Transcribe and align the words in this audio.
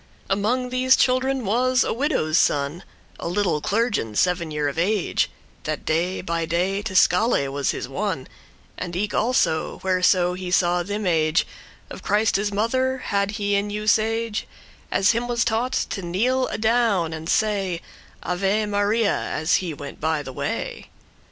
Among 0.31 0.69
these 0.69 0.95
children 0.95 1.45
was 1.45 1.83
a 1.83 1.93
widow's 1.93 2.39
son, 2.39 2.81
A 3.19 3.27
little 3.27 3.61
clergion,* 3.61 4.15
seven 4.17 4.49
year 4.49 4.67
of 4.67 4.79
age, 4.79 5.29
*young 5.63 5.63
clerk 5.63 5.63
or 5.63 5.63
scholar 5.63 5.75
That 5.77 5.85
day 5.85 6.21
by 6.21 6.45
day 6.47 6.81
to 6.81 6.93
scholay* 6.95 7.51
was 7.51 7.69
his 7.69 7.87
won, 7.87 8.21
*study 8.23 8.31
wont 8.79 8.79
And 8.79 8.95
eke 8.95 9.13
also, 9.13 9.79
whereso 9.83 10.33
he 10.33 10.49
saw 10.49 10.81
th' 10.81 10.89
image 10.89 11.45
Of 11.91 12.01
Christe's 12.01 12.51
mother, 12.51 12.97
had 12.97 13.29
he 13.37 13.53
in 13.53 13.69
usage, 13.69 14.47
As 14.89 15.11
him 15.11 15.27
was 15.27 15.45
taught, 15.45 15.73
to 15.73 16.01
kneel 16.01 16.47
adown, 16.51 17.13
and 17.13 17.29
say 17.29 17.83
Ave 18.23 18.65
Maria 18.65 19.15
as 19.15 19.57
he 19.57 19.71
went 19.71 20.01
by 20.01 20.23
the 20.23 20.33
way. 20.33 20.89